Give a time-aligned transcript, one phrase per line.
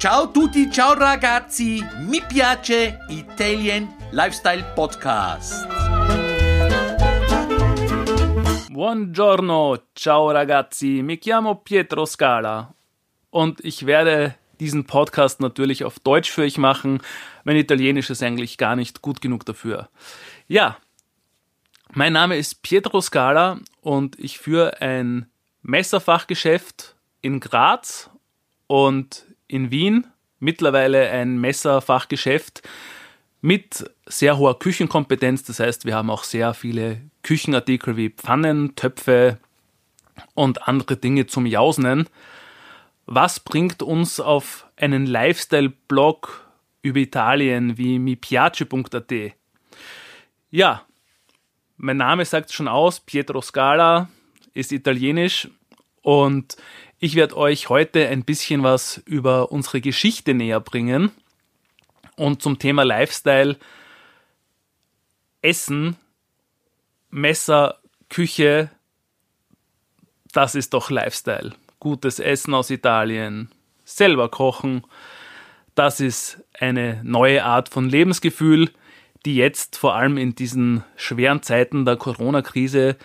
[0.00, 5.68] Ciao tutti, ciao ragazzi, mi piace Italian Lifestyle Podcast.
[8.70, 12.72] Buongiorno, ciao ragazzi, mi chiamo Pietro Scala
[13.28, 17.02] und ich werde diesen Podcast natürlich auf Deutsch für euch machen.
[17.44, 19.90] Mein Italienisch ist eigentlich gar nicht gut genug dafür.
[20.48, 20.78] Ja,
[21.92, 25.26] mein Name ist Pietro Scala und ich führe ein
[25.60, 28.08] Messerfachgeschäft in Graz
[28.66, 30.06] und in Wien
[30.38, 32.62] mittlerweile ein Messerfachgeschäft
[33.40, 35.44] mit sehr hoher Küchenkompetenz.
[35.44, 39.38] Das heißt, wir haben auch sehr viele Küchenartikel wie Pfannen, Töpfe
[40.34, 42.08] und andere Dinge zum Jausnen.
[43.06, 46.46] Was bringt uns auf einen Lifestyle-Blog
[46.82, 49.12] über Italien wie mipiace.at?
[50.50, 50.86] Ja,
[51.76, 54.08] mein Name sagt schon aus, Pietro Scala
[54.52, 55.48] ist italienisch
[56.02, 56.56] und
[57.00, 61.10] ich werde euch heute ein bisschen was über unsere Geschichte näher bringen
[62.16, 63.56] und zum Thema Lifestyle,
[65.40, 65.96] Essen,
[67.08, 67.78] Messer,
[68.10, 68.70] Küche,
[70.32, 71.54] das ist doch Lifestyle.
[71.80, 73.50] Gutes Essen aus Italien,
[73.86, 74.84] selber kochen,
[75.74, 78.70] das ist eine neue Art von Lebensgefühl,
[79.24, 82.96] die jetzt vor allem in diesen schweren Zeiten der Corona-Krise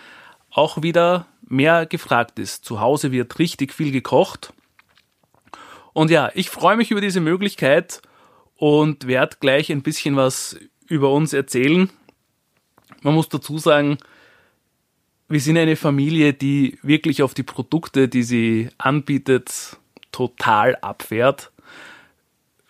[0.50, 2.64] auch wieder mehr gefragt ist.
[2.64, 4.52] Zu Hause wird richtig viel gekocht.
[5.92, 8.02] Und ja, ich freue mich über diese Möglichkeit
[8.56, 11.90] und werde gleich ein bisschen was über uns erzählen.
[13.02, 13.98] Man muss dazu sagen,
[15.28, 19.76] wir sind eine Familie, die wirklich auf die Produkte, die sie anbietet,
[20.12, 21.50] total abfährt.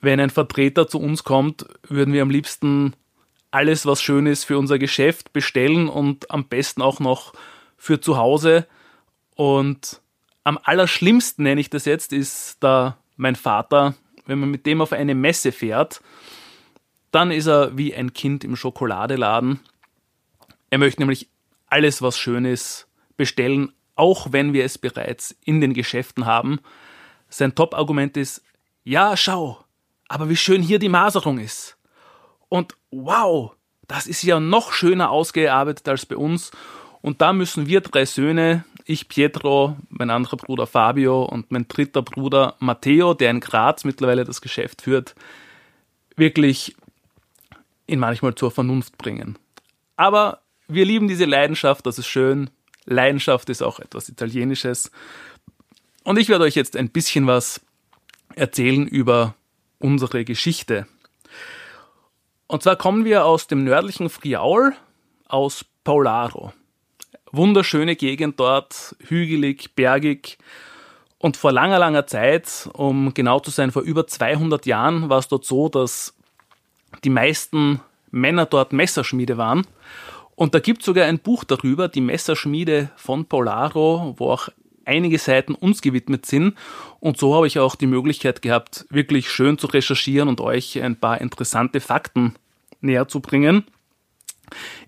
[0.01, 2.95] Wenn ein Vertreter zu uns kommt, würden wir am liebsten
[3.51, 7.33] alles, was schön ist, für unser Geschäft bestellen und am besten auch noch
[7.87, 8.67] für zu Hause.
[9.37, 10.03] Und
[10.45, 13.95] am allerschlimmsten nenne ich das jetzt, ist da mein Vater.
[14.27, 16.01] Wenn man mit dem auf eine Messe fährt,
[17.12, 19.61] dann ist er wie ein Kind im Schokoladeladen.
[20.69, 21.30] Er möchte nämlich
[21.69, 26.58] alles, was schön ist, bestellen, auch wenn wir es bereits in den Geschäften haben.
[27.29, 28.42] Sein Top-Argument ist,
[28.83, 29.64] ja, schau,
[30.08, 31.77] aber wie schön hier die Maserung ist.
[32.48, 33.53] Und wow,
[33.86, 36.51] das ist ja noch schöner ausgearbeitet als bei uns.
[37.06, 42.02] Und da müssen wir drei Söhne, ich Pietro, mein anderer Bruder Fabio und mein dritter
[42.02, 45.14] Bruder Matteo, der in Graz mittlerweile das Geschäft führt,
[46.17, 46.74] wirklich
[47.86, 49.39] ihn manchmal zur Vernunft bringen.
[49.94, 52.50] Aber wir lieben diese Leidenschaft, das ist schön.
[52.86, 54.90] Leidenschaft ist auch etwas Italienisches.
[56.02, 57.61] Und ich werde euch jetzt ein bisschen was
[58.34, 59.36] erzählen über
[59.78, 60.88] unsere Geschichte.
[62.48, 64.74] Und zwar kommen wir aus dem nördlichen Friaul,
[65.28, 66.52] aus Paularo.
[67.33, 70.39] Wunderschöne Gegend dort, hügelig, bergig.
[71.19, 75.29] Und vor langer, langer Zeit, um genau zu sein, vor über 200 Jahren, war es
[75.29, 76.15] dort so, dass
[77.05, 79.67] die meisten Männer dort Messerschmiede waren.
[80.35, 84.48] Und da gibt es sogar ein Buch darüber, die Messerschmiede von Polaro, wo auch
[84.85, 86.55] einige Seiten uns gewidmet sind.
[87.01, 90.97] Und so habe ich auch die Möglichkeit gehabt, wirklich schön zu recherchieren und euch ein
[90.97, 92.35] paar interessante Fakten
[92.81, 93.65] näher zu bringen.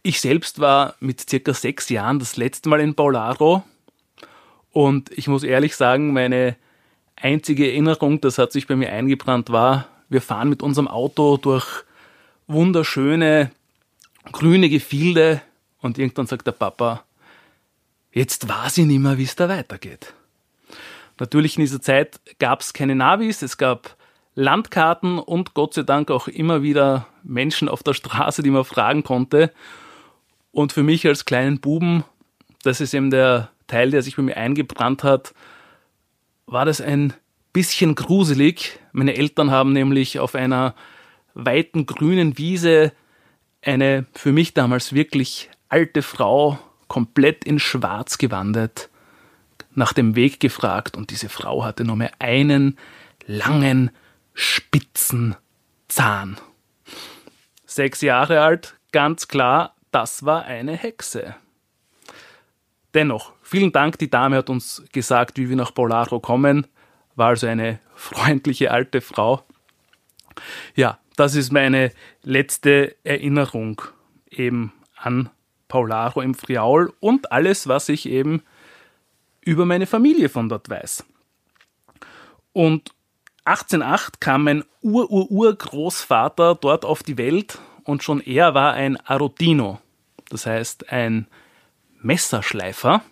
[0.03, 3.65] Ich selbst war mit circa sechs Jahren das letzte Mal in Paularo
[4.71, 6.57] und ich muss ehrlich sagen, meine
[7.17, 11.67] einzige Erinnerung, das hat sich bei mir eingebrannt, war, wir fahren mit unserem Auto durch
[12.47, 13.51] wunderschöne
[14.33, 15.43] grüne Gefilde
[15.81, 17.05] und irgendwann sagt der Papa,
[18.13, 20.15] jetzt weiß ich nicht mehr, wie es da weitergeht.
[21.19, 23.97] Natürlich in dieser Zeit gab es keine Navis, es gab
[24.39, 29.03] Landkarten und Gott sei Dank auch immer wieder Menschen auf der Straße, die man fragen
[29.03, 29.53] konnte.
[30.53, 32.05] Und für mich als kleinen Buben,
[32.63, 35.35] das ist eben der Teil, der sich bei mir eingebrannt hat,
[36.47, 37.15] war das ein
[37.53, 38.79] bisschen gruselig.
[38.93, 40.77] Meine Eltern haben nämlich auf einer
[41.35, 42.93] weiten grünen Wiese
[43.61, 48.89] eine für mich damals wirklich alte Frau komplett in Schwarz gewandet,
[49.75, 52.79] nach dem Weg gefragt und diese Frau hatte nur mehr einen
[53.27, 53.91] langen,
[54.39, 55.35] spitzen
[55.89, 56.39] Zahn.
[57.67, 61.35] Sechs Jahre alt, ganz klar, das war eine Hexe.
[62.95, 66.69] Dennoch, vielen Dank, die Dame hat uns gesagt, wie wir nach Polaro kommen,
[67.17, 69.43] war also eine freundliche alte Frau.
[70.77, 71.91] Ja, das ist meine
[72.23, 73.83] letzte Erinnerung
[74.31, 75.31] eben an
[75.67, 78.43] Paularo im Friaul und alles, was ich eben
[79.41, 81.05] über meine Familie von dort weiß.
[82.53, 82.93] Und
[83.49, 89.81] 1808 kam mein Ur-Ur-Urgroßvater dort auf die Welt und schon er war ein Arotino,
[90.29, 91.27] das heißt ein
[92.03, 93.03] Messerschleifer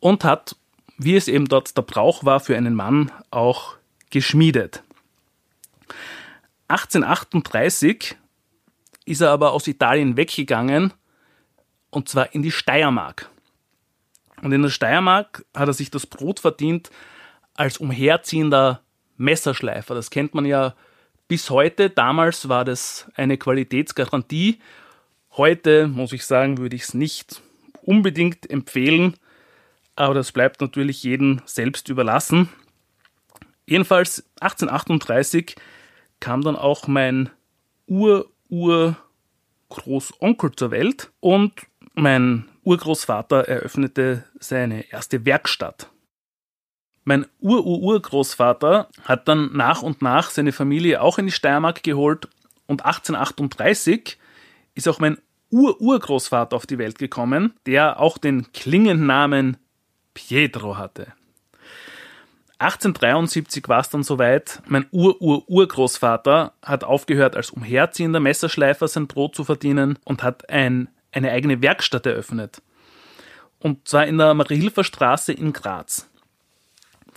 [0.00, 0.56] und hat,
[0.96, 3.76] wie es eben dort der Brauch war für einen Mann, auch
[4.08, 4.82] geschmiedet.
[6.68, 8.16] 1838
[9.04, 10.94] ist er aber aus Italien weggegangen
[11.90, 13.28] und zwar in die Steiermark.
[14.40, 16.88] Und in der Steiermark hat er sich das Brot verdient
[17.52, 18.80] als umherziehender
[19.18, 19.94] Messerschleifer.
[19.94, 20.74] Das kennt man ja
[21.28, 21.90] bis heute.
[21.90, 24.58] Damals war das eine Qualitätsgarantie.
[25.36, 27.42] Heute, muss ich sagen, würde ich es nicht
[27.82, 29.14] unbedingt empfehlen,
[29.94, 32.48] aber das bleibt natürlich jedem selbst überlassen.
[33.66, 35.56] Jedenfalls 1838
[36.20, 37.30] kam dann auch mein
[37.86, 41.52] Ur-Ur-Großonkel zur Welt und
[41.94, 45.90] mein Urgroßvater eröffnete seine erste Werkstatt.
[47.08, 52.28] Mein Ur-Ur-Urgroßvater hat dann nach und nach seine Familie auch in die Steiermark geholt
[52.66, 54.18] und 1838
[54.74, 55.16] ist auch mein
[55.50, 59.56] Ur-Urgroßvater auf die Welt gekommen, der auch den Klingennamen
[60.12, 61.14] Pietro hatte.
[62.58, 69.44] 1873 war es dann soweit, mein Ur-Ur-Urgroßvater hat aufgehört, als umherziehender Messerschleifer sein Brot zu
[69.44, 72.60] verdienen und hat ein eine eigene Werkstatt eröffnet.
[73.60, 76.10] Und zwar in der Mariehilfer Straße in Graz.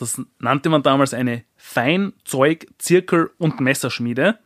[0.01, 4.39] Das nannte man damals eine Fein-, Zeug-, Zirkel- und Messerschmiede.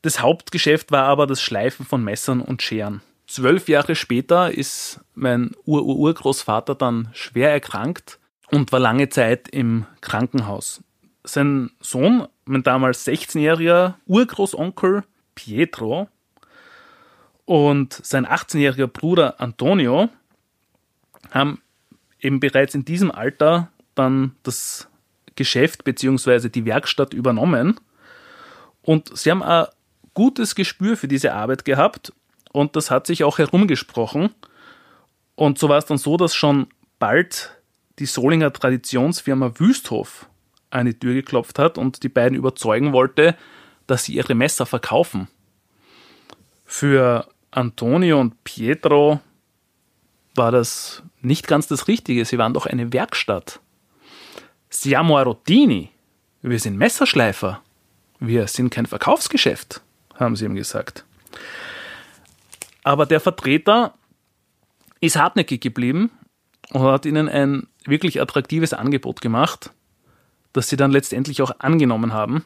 [0.00, 3.02] Das Hauptgeschäft war aber das Schleifen von Messern und Scheren.
[3.26, 8.18] Zwölf Jahre später ist mein Ur-Urgroßvater dann schwer erkrankt
[8.50, 10.82] und war lange Zeit im Krankenhaus.
[11.24, 16.08] Sein Sohn, mein damals 16-jähriger Urgroßonkel Pietro,
[17.44, 20.08] und sein 18-jähriger Bruder Antonio
[21.32, 21.60] haben
[22.18, 24.88] eben bereits in diesem Alter dann das
[25.36, 26.48] Geschäft bzw.
[26.48, 27.80] die Werkstatt übernommen.
[28.82, 29.66] Und sie haben ein
[30.14, 32.12] gutes Gespür für diese Arbeit gehabt
[32.52, 34.30] und das hat sich auch herumgesprochen.
[35.34, 36.68] Und so war es dann so, dass schon
[36.98, 37.50] bald
[37.98, 40.28] die Solinger Traditionsfirma Wüsthof
[40.70, 43.36] an die Tür geklopft hat und die beiden überzeugen wollte,
[43.86, 45.28] dass sie ihre Messer verkaufen.
[46.64, 49.20] Für Antonio und Pietro
[50.34, 52.24] war das nicht ganz das Richtige.
[52.24, 53.60] Sie waren doch eine Werkstatt.
[54.74, 55.90] Siamo Arrotini.
[56.42, 57.62] Wir sind Messerschleifer.
[58.18, 59.82] Wir sind kein Verkaufsgeschäft,
[60.16, 61.04] haben sie ihm gesagt.
[62.82, 63.94] Aber der Vertreter
[65.00, 66.10] ist hartnäckig geblieben
[66.70, 69.70] und hat ihnen ein wirklich attraktives Angebot gemacht,
[70.52, 72.44] das sie dann letztendlich auch angenommen haben.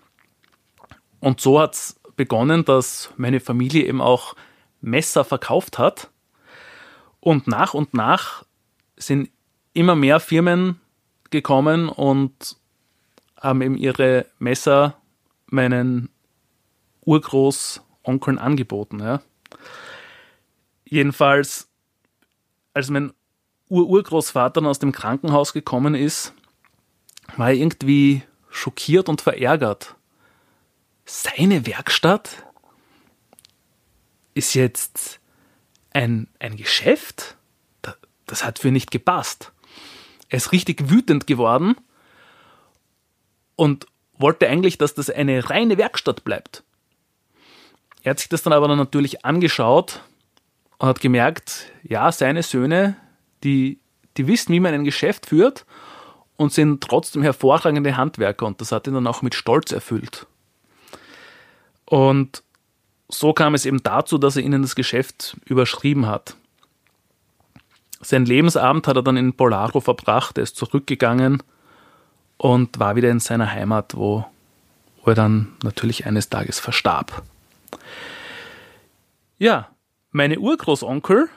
[1.20, 4.36] Und so hat es begonnen, dass meine Familie eben auch
[4.82, 6.10] Messer verkauft hat.
[7.20, 8.44] Und nach und nach
[8.98, 9.30] sind
[9.72, 10.78] immer mehr Firmen
[11.30, 12.56] gekommen und
[13.40, 14.96] haben eben ihre Messer
[15.46, 16.10] meinen
[17.04, 19.00] Urgroßonkeln angeboten.
[19.00, 19.22] Ja.
[20.84, 21.69] Jedenfalls,
[22.75, 23.12] als mein
[23.69, 26.32] Ururgroßvater aus dem Krankenhaus gekommen ist,
[27.36, 29.94] war er irgendwie schockiert und verärgert.
[31.04, 32.48] Seine Werkstatt?
[34.38, 35.20] ist jetzt
[35.90, 37.36] ein, ein Geschäft?
[38.26, 39.52] Das hat für nicht gepasst.
[40.28, 41.76] Er ist richtig wütend geworden
[43.56, 43.86] und
[44.19, 46.64] wollte eigentlich, dass das eine reine Werkstatt bleibt.
[48.02, 50.02] Er hat sich das dann aber dann natürlich angeschaut
[50.78, 52.96] und hat gemerkt, ja, seine Söhne,
[53.42, 53.78] die,
[54.16, 55.64] die wissen, wie man ein Geschäft führt
[56.36, 60.26] und sind trotzdem hervorragende Handwerker und das hat ihn dann auch mit Stolz erfüllt.
[61.85, 62.42] Und
[63.08, 66.37] so kam es eben dazu, dass er ihnen das Geschäft überschrieben hat.
[68.00, 71.43] Sein Lebensabend hat er dann in Polaro verbracht, er ist zurückgegangen
[72.37, 74.25] und war wieder in seiner Heimat, wo,
[75.02, 77.23] wo er dann natürlich eines Tages verstarb.
[79.38, 79.69] Ja,
[80.11, 81.28] meine Urgroßonkel,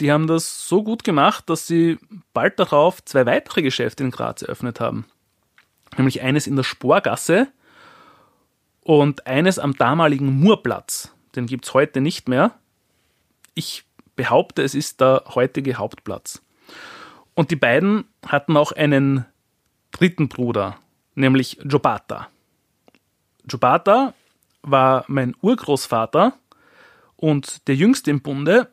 [0.00, 1.98] die haben das so gut gemacht, dass sie
[2.32, 5.04] bald darauf zwei weitere Geschäfte in Graz eröffnet haben.
[5.96, 7.48] Nämlich eines in der Sporgasse
[8.82, 11.12] und eines am damaligen Murplatz.
[11.36, 12.52] Den gibt es heute nicht mehr.
[13.54, 13.84] Ich
[14.16, 16.42] behaupte, es ist der heutige Hauptplatz.
[17.34, 19.24] Und die beiden hatten auch einen
[19.92, 20.78] dritten Bruder,
[21.14, 22.28] nämlich Jobata.
[23.48, 24.14] Jobata
[24.62, 26.34] war mein Urgroßvater
[27.16, 28.68] und der jüngste im Bunde.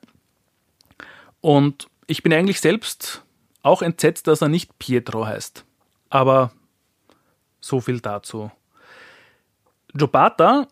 [1.41, 3.24] Und ich bin eigentlich selbst
[3.62, 5.65] auch entsetzt, dass er nicht Pietro heißt.
[6.10, 6.51] Aber
[7.60, 8.51] so viel dazu.
[9.94, 10.67] Jobata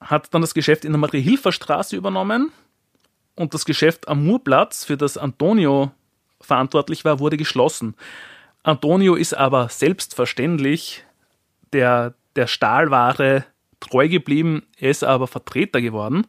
[0.00, 2.52] hat dann das Geschäft in der Marie-Hilfer-Straße übernommen
[3.36, 5.92] und das Geschäft am Murplatz, für das Antonio
[6.40, 7.94] verantwortlich war, wurde geschlossen.
[8.62, 11.04] Antonio ist aber selbstverständlich
[11.72, 13.44] der, der Stahlware
[13.80, 16.26] treu geblieben, er ist aber Vertreter geworden.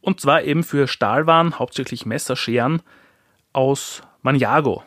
[0.00, 2.82] Und zwar eben für Stahlwaren, hauptsächlich Messerscheren
[3.52, 4.84] aus Maniago.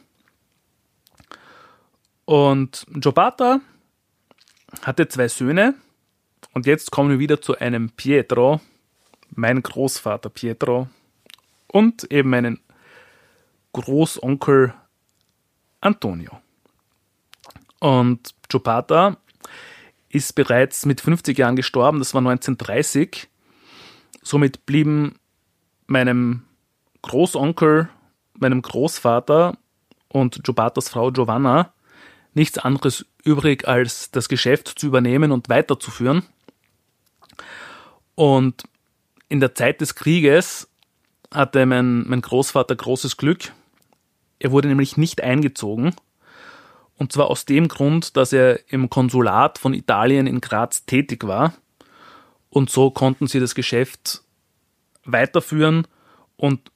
[2.26, 3.60] Und Jobata
[4.82, 5.74] hatte zwei Söhne
[6.54, 8.62] und jetzt kommen wir wieder zu einem Pietro,
[9.32, 10.88] mein Großvater Pietro
[11.72, 12.60] und eben meinen
[13.74, 14.74] Großonkel
[15.82, 16.40] Antonio.
[17.80, 19.18] Und Giopata
[20.10, 23.28] ist bereits mit 50 Jahren gestorben, das war 1930.
[24.22, 25.16] Somit blieben
[25.88, 26.44] meinem
[27.02, 27.90] Großonkel,
[28.34, 29.58] meinem Großvater
[30.10, 31.74] und Giopatas Frau Giovanna
[32.34, 36.24] nichts anderes übrig, als das Geschäft zu übernehmen und weiterzuführen.
[38.16, 38.64] Und
[39.30, 40.70] in der Zeit des Krieges
[41.32, 43.52] hatte mein, mein Großvater großes Glück.
[44.40, 45.94] Er wurde nämlich nicht eingezogen.
[46.98, 51.54] Und zwar aus dem Grund, dass er im Konsulat von Italien in Graz tätig war.
[52.50, 54.24] Und so konnten sie das Geschäft
[55.06, 55.88] weiterführen.
[56.36, 56.72] Und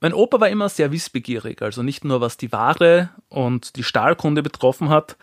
[0.00, 4.42] mein Opa war immer sehr wissbegierig, also nicht nur was die Ware und die Stahlkunde
[4.42, 5.16] betroffen hat,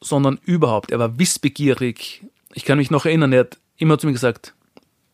[0.00, 0.90] sondern überhaupt.
[0.90, 2.24] Er war wissbegierig.
[2.54, 4.54] Ich kann mich noch erinnern, er hat immer zu mir gesagt,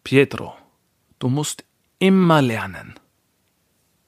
[0.05, 0.55] Pietro,
[1.19, 1.65] du musst
[2.03, 2.95] immer lernen.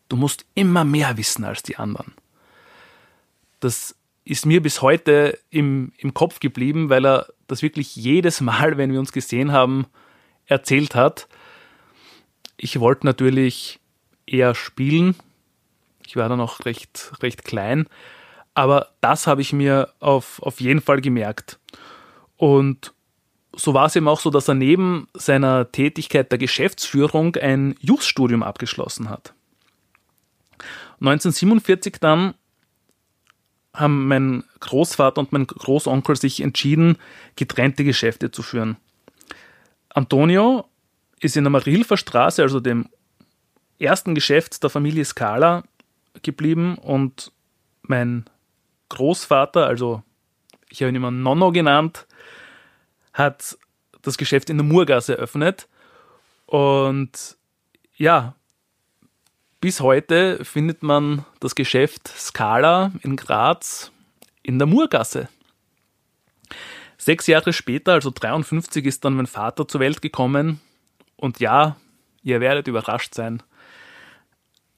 [0.08, 2.12] Du musst immer mehr wissen als die anderen.
[3.60, 8.78] Das ist mir bis heute im, im Kopf geblieben, weil er das wirklich jedes Mal,
[8.78, 9.86] wenn wir uns gesehen haben,
[10.46, 11.28] erzählt hat.
[12.56, 13.78] Ich wollte natürlich
[14.26, 15.14] eher spielen.
[16.04, 17.86] Ich war da noch recht, recht klein.
[18.54, 21.60] Aber das habe ich mir auf, auf jeden Fall gemerkt.
[22.36, 22.92] Und
[23.56, 28.42] so war es eben auch so, dass er neben seiner Tätigkeit der Geschäftsführung ein Jus-Studium
[28.42, 29.34] abgeschlossen hat.
[31.00, 32.34] 1947 dann
[33.74, 36.96] haben mein Großvater und mein Großonkel sich entschieden,
[37.36, 38.76] getrennte Geschäfte zu führen.
[39.90, 40.66] Antonio
[41.20, 42.88] ist in der Marilfer Straße, also dem
[43.78, 45.64] ersten Geschäft der Familie Scala,
[46.22, 47.32] geblieben und
[47.82, 48.24] mein
[48.88, 50.02] Großvater, also
[50.70, 52.06] ich habe ihn immer Nonno genannt,
[53.14, 53.56] hat
[54.02, 55.66] das Geschäft in der Murgasse eröffnet.
[56.46, 57.36] Und
[57.96, 58.34] ja,
[59.60, 63.90] bis heute findet man das Geschäft Scala in Graz
[64.42, 65.28] in der Murgasse.
[66.98, 70.60] Sechs Jahre später, also 53, ist dann mein Vater zur Welt gekommen.
[71.16, 71.76] Und ja,
[72.22, 73.42] ihr werdet überrascht sein.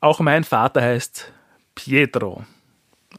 [0.00, 1.32] Auch mein Vater heißt
[1.74, 2.44] Pietro.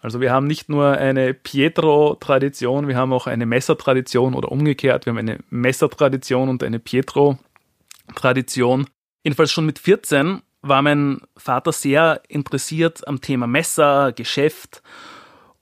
[0.02, 5.12] Also wir haben nicht nur eine Pietro-Tradition, wir haben auch eine Messer-Tradition oder umgekehrt, wir
[5.12, 8.88] haben eine Messer-Tradition und eine Pietro-Tradition.
[9.24, 14.82] Jedenfalls schon mit 14 war mein Vater sehr interessiert am Thema Messer, Geschäft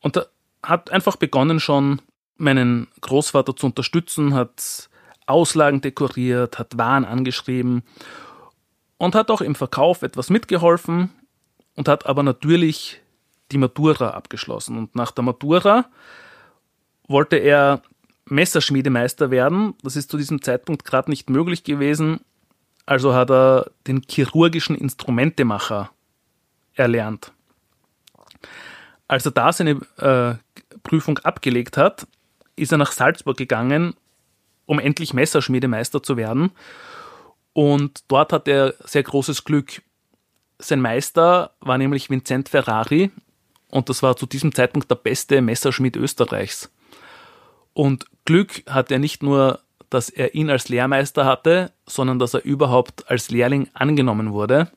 [0.01, 0.27] und
[0.63, 2.01] hat einfach begonnen schon
[2.37, 4.89] meinen Großvater zu unterstützen, hat
[5.25, 7.83] Auslagen dekoriert, hat Waren angeschrieben
[8.97, 11.11] und hat auch im Verkauf etwas mitgeholfen
[11.75, 13.01] und hat aber natürlich
[13.51, 14.77] die Matura abgeschlossen.
[14.77, 15.85] Und nach der Matura
[17.07, 17.81] wollte er
[18.25, 19.75] Messerschmiedemeister werden.
[19.83, 22.21] Das ist zu diesem Zeitpunkt gerade nicht möglich gewesen.
[22.85, 25.89] Also hat er den chirurgischen Instrumentemacher
[26.73, 27.31] erlernt.
[29.07, 30.35] Als er da seine äh,
[30.83, 32.07] Prüfung abgelegt hat,
[32.55, 33.95] ist er nach Salzburg gegangen,
[34.65, 36.51] um endlich Messerschmiedemeister zu werden.
[37.53, 39.81] Und dort hat er sehr großes Glück.
[40.59, 43.11] Sein Meister war nämlich Vincent Ferrari,
[43.69, 46.71] und das war zu diesem Zeitpunkt der beste Messerschmied Österreichs.
[47.73, 52.43] Und Glück hat er nicht nur, dass er ihn als Lehrmeister hatte, sondern dass er
[52.43, 54.71] überhaupt als Lehrling angenommen wurde.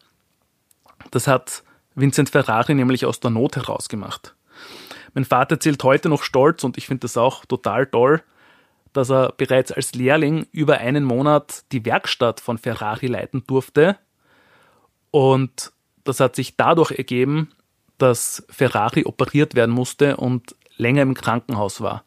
[1.10, 1.62] Das hat
[1.94, 4.34] Vincent Ferrari nämlich aus der Not herausgemacht.
[5.14, 8.22] Mein Vater zählt heute noch stolz und ich finde das auch total toll,
[8.92, 13.96] dass er bereits als Lehrling über einen Monat die Werkstatt von Ferrari leiten durfte.
[15.10, 15.72] Und
[16.04, 17.52] das hat sich dadurch ergeben,
[17.98, 22.04] dass Ferrari operiert werden musste und länger im Krankenhaus war.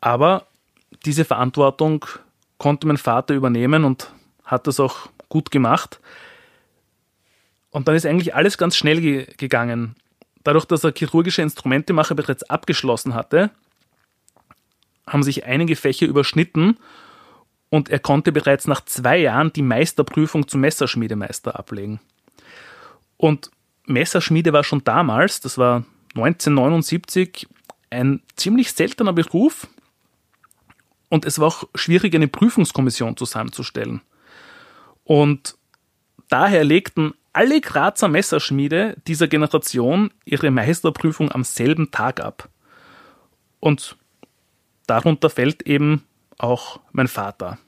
[0.00, 0.46] Aber
[1.04, 2.06] diese Verantwortung
[2.58, 4.12] konnte mein Vater übernehmen und
[4.44, 6.00] hat das auch gut gemacht.
[7.70, 9.94] Und dann ist eigentlich alles ganz schnell ge gegangen.
[10.42, 13.50] Dadurch, dass er chirurgische Instrumentemacher bereits abgeschlossen hatte,
[15.06, 16.78] haben sich einige Fächer überschnitten
[17.68, 22.00] und er konnte bereits nach zwei Jahren die Meisterprüfung zum Messerschmiedemeister ablegen.
[23.16, 23.50] Und
[23.90, 27.46] Messerschmiede war schon damals, das war 1979,
[27.90, 29.66] ein ziemlich seltener Beruf
[31.08, 34.00] und es war auch schwierig, eine Prüfungskommission zusammenzustellen.
[35.04, 35.56] Und
[36.28, 42.48] daher legten alle Grazer Messerschmiede dieser Generation ihre Meisterprüfung am selben Tag ab.
[43.58, 43.96] Und
[44.86, 46.04] darunter fällt eben
[46.38, 47.58] auch mein Vater.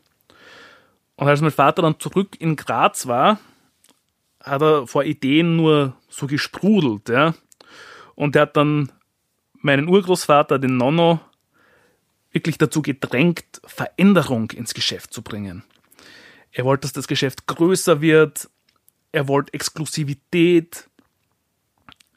[1.16, 3.38] Und als mein Vater dann zurück in Graz war,
[4.42, 7.34] hat er vor Ideen nur so gesprudelt, ja.
[8.14, 8.92] Und er hat dann
[9.54, 11.20] meinen Urgroßvater, den Nonno,
[12.32, 15.64] wirklich dazu gedrängt, Veränderung ins Geschäft zu bringen.
[16.50, 18.48] Er wollte, dass das Geschäft größer wird.
[19.12, 20.88] Er wollte Exklusivität.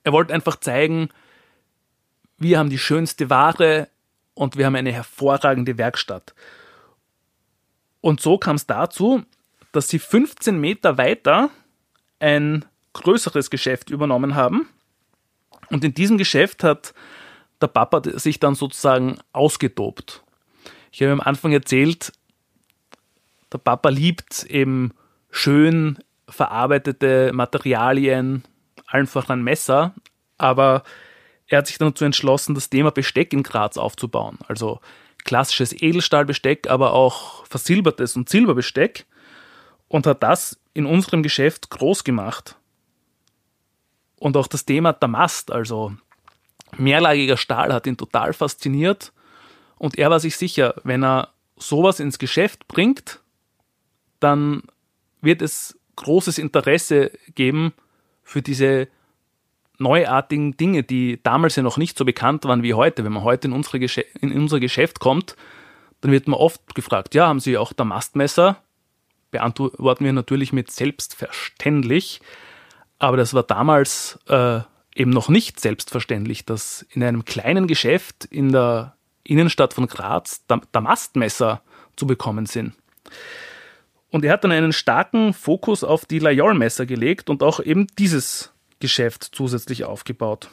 [0.04, 1.10] Er wollte einfach zeigen,
[2.38, 3.90] wir haben die schönste Ware
[4.34, 6.34] und wir haben eine hervorragende Werkstatt.
[8.02, 9.24] Und so kam es dazu,
[9.72, 11.50] dass sie 15 Meter weiter
[12.20, 14.68] ein größeres Geschäft übernommen haben.
[15.70, 16.94] Und in diesem Geschäft hat
[17.62, 20.24] der Papa sich dann sozusagen ausgetobt.
[20.92, 22.14] Ich habe am Anfang erzählt,
[23.52, 24.94] der Papa liebt eben
[25.30, 28.44] schön verarbeitete Materialien,
[28.88, 29.94] einfach ein Messer,
[30.38, 30.84] aber
[31.48, 34.40] er hat sich dann dazu entschlossen, das Thema Besteck in Graz aufzubauen.
[34.48, 34.80] Also
[35.24, 39.06] klassisches Edelstahlbesteck, aber auch versilbertes und Silberbesteck
[39.88, 42.58] und hat das in unserem Geschäft groß gemacht.
[44.20, 45.94] Und auch das Thema Damast, also
[46.78, 49.12] mehrlagiger Stahl, hat ihn total fasziniert.
[49.78, 53.22] Und er war sich sicher, wenn er sowas ins Geschäft bringt,
[54.20, 54.64] dann
[55.22, 57.74] wird es großes Interesse geben
[58.24, 58.90] für diese
[59.78, 63.06] neuartigen Dinge, die damals ja noch nicht so bekannt waren wie heute.
[63.06, 65.38] Wenn man heute in, unsere in unser Geschäft kommt,
[66.02, 68.58] dann wird man oft gefragt, ja, haben Sie auch Damastmesser?
[69.36, 72.22] Beantworten wir natürlich mit selbstverständlich.
[73.00, 74.62] Aber das war damals äh,
[74.96, 81.62] eben noch nicht selbstverständlich, dass in einem kleinen Geschäft in der Innenstadt von Graz Damastmesser
[81.98, 82.74] zu bekommen sind.
[84.10, 88.54] Und er hat dann einen starken Fokus auf die Layol-Messer gelegt und auch eben dieses
[88.80, 90.50] Geschäft zusätzlich aufgebaut.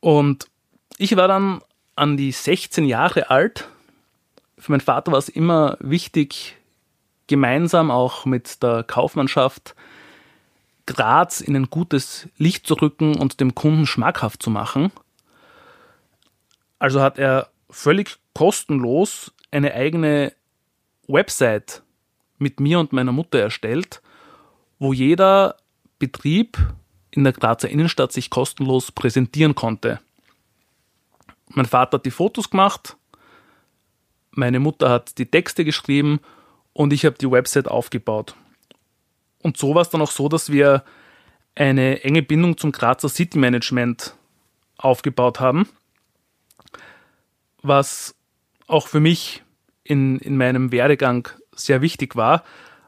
[0.00, 0.46] Und
[0.96, 1.60] ich war dann
[1.94, 3.68] an die 16 Jahre alt.
[4.56, 6.56] Für meinen Vater war es immer wichtig,
[7.26, 9.74] gemeinsam auch mit der Kaufmannschaft
[10.86, 14.90] Graz in ein gutes Licht zu rücken und dem Kunden schmackhaft zu machen.
[16.78, 20.32] Also hat er völlig kostenlos eine eigene
[21.06, 21.82] Website
[22.38, 24.02] mit mir und meiner Mutter erstellt,
[24.78, 25.56] wo jeder
[25.98, 26.58] Betrieb
[27.12, 30.00] in der Grazer Innenstadt sich kostenlos präsentieren konnte.
[31.48, 32.96] Mein Vater hat die Fotos gemacht,
[34.30, 36.20] meine Mutter hat die Texte geschrieben
[36.72, 38.34] und ich habe die Website aufgebaut.
[39.42, 40.84] Und so war es dann auch so, dass wir
[41.54, 44.16] eine enge Bindung zum Grazer City Management
[44.78, 45.68] aufgebaut haben,
[47.62, 48.14] was
[48.66, 49.42] auch für mich
[49.84, 52.44] in, in meinem Werdegang sehr wichtig war.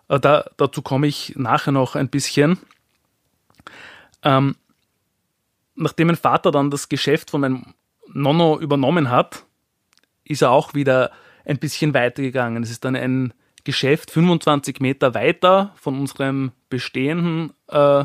[0.08, 2.58] Äh, da, dazu komme ich nachher noch ein bisschen.
[4.22, 4.56] Ähm,
[5.74, 7.74] nachdem mein Vater dann das Geschäft von meinem
[8.08, 9.44] Nonno übernommen hat,
[10.24, 11.10] ist er auch wieder
[11.44, 12.62] ein bisschen weitergegangen.
[12.62, 18.04] Es ist dann ein Geschäft 25 Meter weiter von unserem bestehenden äh,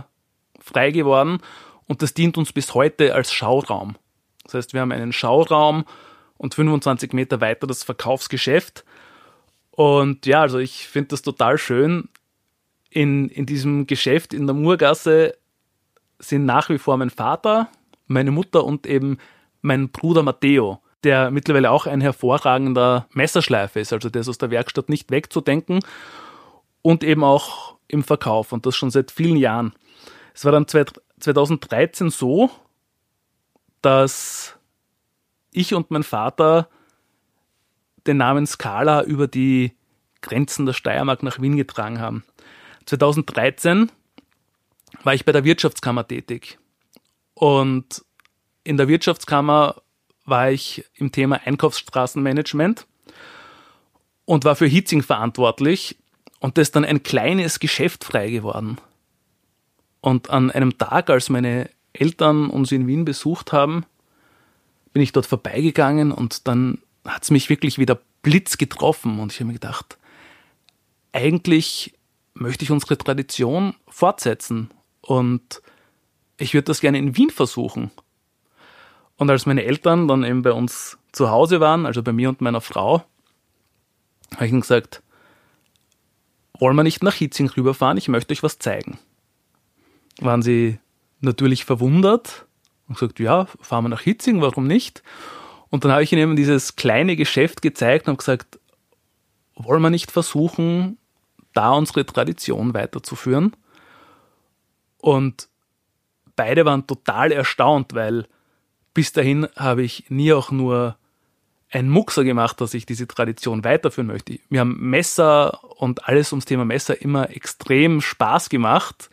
[0.60, 1.40] frei geworden
[1.88, 3.96] und das dient uns bis heute als Schauraum.
[4.44, 5.86] Das heißt, wir haben einen Schauraum
[6.38, 8.86] und 25 Meter weiter das Verkaufsgeschäft.
[9.72, 12.10] Und ja, also ich finde das total schön.
[12.90, 15.38] In, in diesem Geschäft in der Murgasse
[16.18, 17.70] sind nach wie vor mein Vater,
[18.08, 19.18] meine Mutter und eben
[19.62, 23.94] mein Bruder Matteo der mittlerweile auch ein hervorragender Messerschleifer ist.
[23.94, 25.80] Also der ist aus der Werkstatt nicht wegzudenken
[26.82, 29.74] und eben auch im Verkauf und das schon seit vielen Jahren.
[30.34, 32.50] Es war dann 2013 so,
[33.82, 34.58] dass
[35.52, 36.70] ich und mein Vater
[38.06, 39.74] den Namen Scala über die
[40.22, 42.24] Grenzen der Steiermark nach Wien getragen haben.
[42.86, 43.92] 2013
[45.04, 46.60] war ich bei der Wirtschaftskammer tätig.
[47.34, 48.04] Und
[48.64, 49.82] in der Wirtschaftskammer
[50.30, 52.86] war ich im Thema Einkaufsstraßenmanagement
[54.26, 55.98] und war für Hitzing verantwortlich
[56.40, 58.78] und das ist dann ein kleines Geschäft frei geworden.
[60.02, 63.86] Und an einem Tag, als meine Eltern uns in Wien besucht haben,
[64.94, 69.40] bin ich dort vorbeigegangen und dann hat es mich wirklich wieder blitz getroffen und ich
[69.40, 69.98] habe mir gedacht,
[71.12, 71.94] eigentlich
[72.34, 74.70] möchte ich unsere Tradition fortsetzen
[75.02, 75.62] und
[76.38, 77.92] ich würde das gerne in Wien versuchen.
[79.20, 82.40] Und als meine Eltern dann eben bei uns zu Hause waren, also bei mir und
[82.40, 83.04] meiner Frau,
[84.34, 85.04] habe ich ihnen gesagt,
[86.58, 88.98] wollen wir nicht nach Hitzing rüberfahren, ich möchte euch was zeigen.
[90.22, 90.80] Waren sie
[91.20, 92.46] natürlich verwundert
[92.88, 95.04] und gesagt, ja, fahren wir nach Hitzing, warum nicht?
[95.70, 98.58] Und dann habe ich ihnen eben dieses kleine Geschäft gezeigt und gesagt,
[99.56, 100.98] wollen wir nicht versuchen,
[101.54, 103.54] da unsere Tradition weiterzuführen?
[105.02, 105.50] Und
[106.38, 108.26] beide waren total erstaunt, weil
[109.00, 110.98] bis dahin habe ich nie auch nur
[111.72, 114.40] ein Muxer gemacht, dass ich diese Tradition weiterführen möchte.
[114.50, 119.10] Mir haben Messer und alles ums Thema Messer immer extrem Spaß gemacht.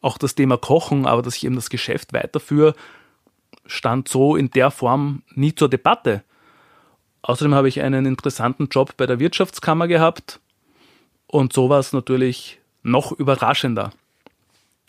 [0.00, 2.74] Auch das Thema Kochen, aber dass ich eben das Geschäft weiterführe,
[3.66, 6.24] stand so in der Form nie zur Debatte.
[7.22, 10.40] Außerdem habe ich einen interessanten Job bei der Wirtschaftskammer gehabt
[11.28, 13.92] und so war es natürlich noch überraschender.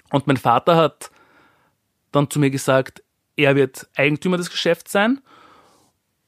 [0.10, 1.12] Und mein Vater hat
[2.12, 3.04] dann zu mir gesagt,
[3.36, 5.22] er wird Eigentümer des Geschäfts sein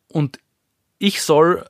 [0.08, 0.40] und
[1.00, 1.66] ich soll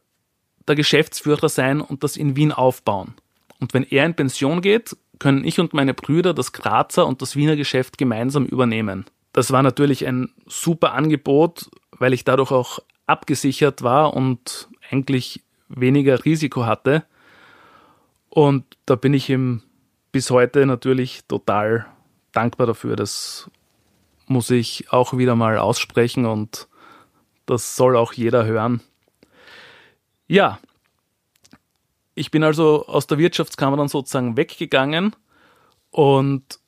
[0.68, 3.16] der Geschäftsführer sein und das in Wien aufbauen.
[3.60, 7.36] Und wenn er in Pension geht, können ich und meine Brüder das Grazer und das
[7.36, 9.06] Wiener Geschäft gemeinsam übernehmen.
[9.32, 16.24] Das war natürlich ein super Angebot, weil ich dadurch auch abgesichert war und eigentlich weniger
[16.26, 17.04] Risiko hatte.
[18.30, 19.64] Und da bin ich ihm
[20.12, 21.86] bis heute natürlich total
[22.32, 22.96] dankbar dafür.
[22.96, 23.50] Das
[24.28, 26.68] muss ich auch wieder mal aussprechen und
[27.46, 28.82] das soll auch jeder hören.
[30.28, 30.60] Ja,
[32.16, 35.16] ich bin also aus der Wirtschaftskammer dann sozusagen weggegangen
[35.92, 36.60] und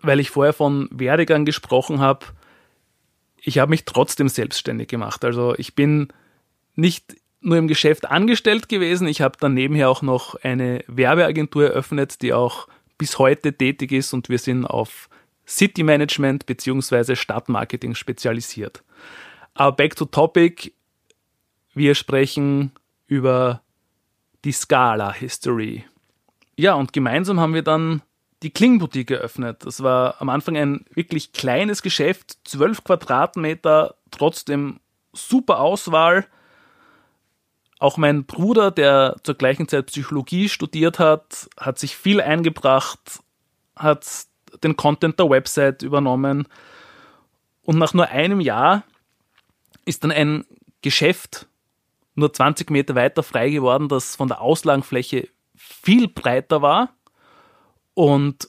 [0.00, 2.26] weil ich vorher von Werdegang gesprochen habe,
[3.40, 5.24] ich habe mich trotzdem selbstständig gemacht.
[5.24, 6.08] Also ich bin
[6.74, 12.22] nicht nur im Geschäft angestellt gewesen, ich habe dann nebenher auch noch eine Werbeagentur eröffnet,
[12.22, 15.08] die auch bis heute tätig ist und wir sind auf
[15.48, 17.16] City Management bzw.
[17.16, 18.84] Stadtmarketing spezialisiert.
[19.54, 20.72] Aber back to topic,
[21.74, 22.72] wir sprechen
[23.06, 23.62] über
[24.44, 25.84] die Scala History.
[26.56, 28.02] Ja, und gemeinsam haben wir dann
[28.42, 29.64] die Klingenboutique eröffnet.
[29.64, 34.80] Das war am Anfang ein wirklich kleines Geschäft, 12 Quadratmeter, trotzdem
[35.12, 36.26] super Auswahl.
[37.78, 43.20] Auch mein Bruder, der zur gleichen Zeit Psychologie studiert hat, hat sich viel eingebracht,
[43.74, 44.27] hat
[44.64, 46.46] den Content der Website übernommen.
[47.62, 48.84] Und nach nur einem Jahr
[49.84, 50.44] ist dann ein
[50.82, 51.46] Geschäft
[52.14, 56.90] nur 20 Meter weiter frei geworden, das von der Auslagenfläche viel breiter war
[57.94, 58.48] und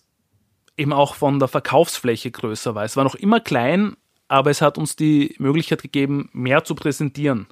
[0.77, 2.83] eben auch von der Verkaufsfläche größer war.
[2.83, 3.95] Es war noch immer klein,
[4.27, 7.47] aber es hat uns die Möglichkeit gegeben, mehr zu präsentieren.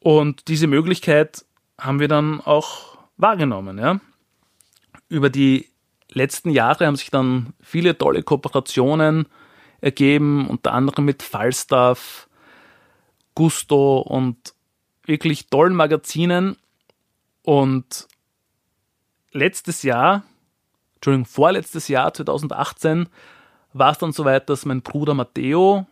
[0.00, 1.44] Und diese Möglichkeit
[1.80, 3.78] haben wir dann auch wahrgenommen.
[3.78, 4.00] Ja.
[5.08, 5.70] Über die
[6.14, 9.26] letzten Jahre haben sich dann viele tolle Kooperationen
[9.80, 12.28] ergeben, unter anderem mit Falstaff,
[13.34, 14.54] Gusto und
[15.04, 16.56] wirklich tollen Magazinen.
[17.42, 18.08] Und
[19.32, 20.22] letztes Jahr,
[20.94, 23.08] Entschuldigung, vorletztes Jahr, 2018,
[23.72, 25.86] war es dann soweit, dass mein Bruder Matteo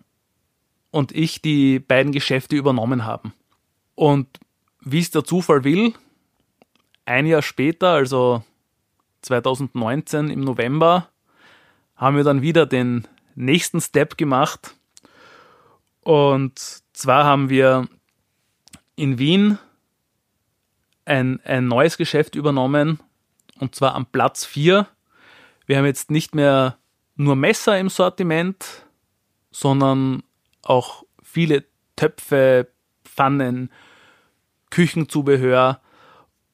[0.90, 3.34] und ich die beiden Geschäfte übernommen haben.
[3.94, 4.28] Und
[4.80, 5.92] wie es der Zufall will,
[7.04, 8.44] ein Jahr später, also
[9.22, 11.08] 2019 im November,
[11.96, 14.74] haben wir dann wieder den nächsten Step gemacht.
[16.02, 17.88] Und zwar haben wir
[18.96, 19.58] in Wien
[21.04, 23.00] ein, ein neues Geschäft übernommen,
[23.58, 24.86] und zwar am Platz 4.
[25.66, 26.78] Wir haben jetzt nicht mehr
[27.16, 28.86] nur Messer im Sortiment,
[29.50, 30.22] sondern
[30.62, 31.64] auch viele
[31.96, 32.68] Töpfe,
[33.04, 33.70] Pfannen,
[34.70, 35.80] Küchenzubehör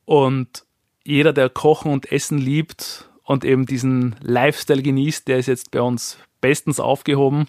[0.04, 0.64] und
[1.08, 5.80] jeder, der Kochen und Essen liebt und eben diesen Lifestyle genießt, der ist jetzt bei
[5.80, 7.46] uns bestens aufgehoben.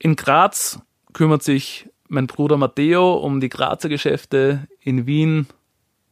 [0.00, 0.80] In Graz
[1.12, 5.46] kümmert sich mein Bruder Matteo um die Grazer Geschäfte, in Wien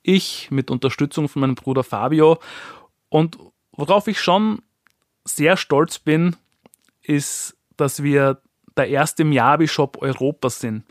[0.04, 2.38] ich mit Unterstützung von meinem Bruder Fabio.
[3.08, 3.36] Und
[3.72, 4.62] worauf ich schon
[5.24, 6.36] sehr stolz bin,
[7.02, 8.40] ist, dass wir
[8.76, 10.84] der erste Miyabi-Shop Europas sind.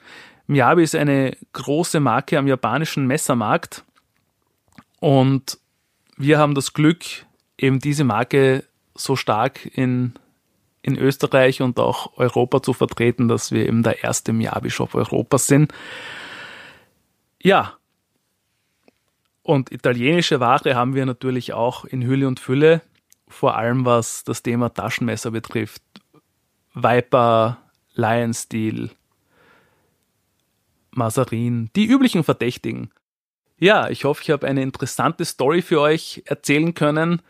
[0.48, 3.86] Miyabi ist eine große Marke am japanischen Messermarkt
[5.00, 5.60] und
[6.18, 7.04] wir haben das Glück,
[7.58, 8.64] eben diese Marke
[8.96, 10.14] so stark in,
[10.82, 15.74] in Österreich und auch Europa zu vertreten, dass wir eben der erste Miyabi-Shop Europas sind.
[17.42, 17.78] Ja,
[19.48, 22.82] und italienische Ware haben wir natürlich auch in Hülle und Fülle,
[23.30, 25.82] vor allem was das Thema Taschenmesser betrifft.
[26.74, 27.58] Viper,
[27.94, 28.90] Lion Steel,
[30.92, 32.92] Mazarin, die üblichen Verdächtigen.
[33.60, 37.24] Ja, ich hoffe, ich habe eine interessante Story für euch erzählen können.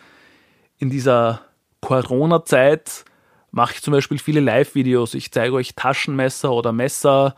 [0.77, 1.41] in dieser
[1.81, 3.05] Corona-Zeit
[3.51, 5.13] mache ich zum Beispiel viele Live-Videos.
[5.13, 7.35] Ich zeige euch Taschenmesser oder Messer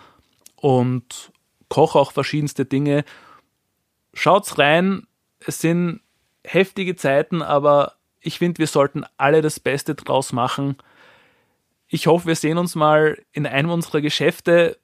[0.56, 1.32] und
[1.70, 3.04] koche auch verschiedenste Dinge.
[4.14, 5.08] Schaut's rein,
[5.40, 6.02] es sind
[6.44, 10.78] heftige Zeiten, aber ich finde, wir sollten alle das Beste draus machen.
[11.88, 14.78] Ich hoffe, wir sehen uns mal in einem unserer Geschäfte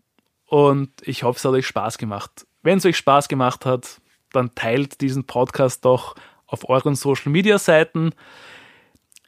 [0.45, 2.45] und ich hoffe, es hat euch Spaß gemacht.
[2.61, 6.15] Wenn es euch Spaß gemacht hat, dann teilt diesen Podcast doch
[6.45, 8.11] auf euren Social Media Seiten.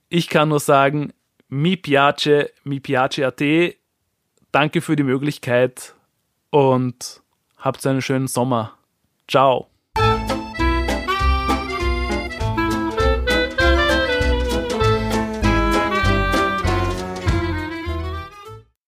[0.10, 1.14] Ich kann nur sagen,
[1.50, 3.42] mi piace, mi piace.at.
[4.52, 5.96] Danke für die Möglichkeit
[6.50, 7.22] und
[7.66, 8.74] habt einen schönen Sommer.
[9.28, 9.68] Ciao.